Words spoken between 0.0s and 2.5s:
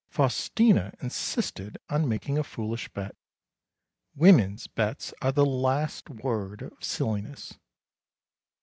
Faustina insisted on making a